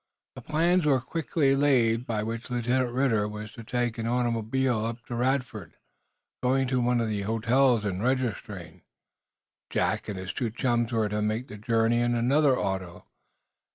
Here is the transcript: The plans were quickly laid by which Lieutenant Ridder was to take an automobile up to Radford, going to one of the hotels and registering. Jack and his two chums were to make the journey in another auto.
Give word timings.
The 0.33 0.41
plans 0.41 0.83
were 0.87 0.99
quickly 0.99 1.55
laid 1.55 2.07
by 2.07 2.23
which 2.23 2.49
Lieutenant 2.49 2.91
Ridder 2.91 3.27
was 3.27 3.53
to 3.53 3.63
take 3.63 3.99
an 3.99 4.07
automobile 4.07 4.83
up 4.83 5.05
to 5.05 5.13
Radford, 5.13 5.75
going 6.41 6.67
to 6.69 6.81
one 6.81 6.99
of 6.99 7.07
the 7.07 7.21
hotels 7.21 7.85
and 7.85 8.01
registering. 8.03 8.81
Jack 9.69 10.09
and 10.09 10.17
his 10.17 10.33
two 10.33 10.49
chums 10.49 10.91
were 10.91 11.07
to 11.09 11.21
make 11.21 11.49
the 11.49 11.55
journey 11.57 11.99
in 11.99 12.15
another 12.15 12.57
auto. 12.57 13.05